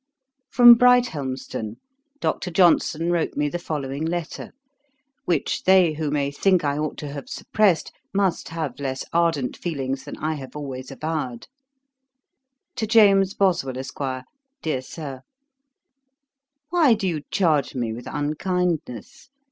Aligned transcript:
From 0.49 0.73
Brighthelmstone 0.79 1.75
Dr. 2.19 2.49
Johnson 2.49 3.11
wrote 3.11 3.35
me 3.37 3.49
the 3.49 3.59
following 3.59 4.03
letter, 4.03 4.51
which 5.25 5.61
they 5.65 5.93
who 5.93 6.09
may 6.09 6.31
think 6.31 6.63
that 6.63 6.73
I 6.73 6.77
ought 6.79 6.97
to 6.97 7.09
have 7.09 7.29
suppressed, 7.29 7.91
must 8.11 8.49
have 8.49 8.79
less 8.79 9.05
ardent 9.13 9.55
feelings 9.55 10.05
than 10.05 10.17
I 10.17 10.33
have 10.33 10.55
always 10.55 10.89
avowed. 10.89 11.45
'To 12.75 12.87
JAMES 12.87 13.35
BOSWELL, 13.35 13.77
ESQ. 13.77 14.23
'DEAR 14.63 14.81
SIR, 14.81 15.21
'Why 16.71 16.95
do 16.95 17.07
you 17.07 17.21
charge 17.29 17.75
me 17.75 17.93
with 17.93 18.07
unkindness? 18.09 19.29